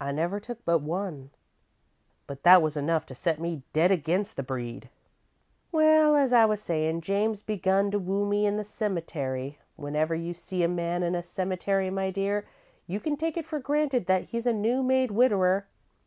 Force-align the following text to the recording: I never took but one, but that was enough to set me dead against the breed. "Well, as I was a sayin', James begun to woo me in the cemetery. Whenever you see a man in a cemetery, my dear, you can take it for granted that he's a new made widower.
I 0.00 0.10
never 0.10 0.40
took 0.40 0.64
but 0.64 0.78
one, 0.78 1.28
but 2.26 2.44
that 2.44 2.62
was 2.62 2.78
enough 2.78 3.04
to 3.04 3.14
set 3.14 3.38
me 3.38 3.60
dead 3.74 3.90
against 3.90 4.36
the 4.36 4.42
breed. 4.42 4.88
"Well, 5.70 6.16
as 6.16 6.32
I 6.32 6.46
was 6.46 6.60
a 6.62 6.64
sayin', 6.64 7.02
James 7.02 7.42
begun 7.42 7.90
to 7.90 7.98
woo 7.98 8.24
me 8.24 8.46
in 8.46 8.56
the 8.56 8.64
cemetery. 8.64 9.58
Whenever 9.76 10.14
you 10.14 10.32
see 10.32 10.62
a 10.62 10.66
man 10.66 11.02
in 11.02 11.14
a 11.14 11.22
cemetery, 11.22 11.90
my 11.90 12.10
dear, 12.10 12.46
you 12.86 13.00
can 13.00 13.18
take 13.18 13.36
it 13.36 13.44
for 13.44 13.58
granted 13.60 14.06
that 14.06 14.28
he's 14.30 14.46
a 14.46 14.52
new 14.54 14.82
made 14.82 15.10
widower. 15.10 15.66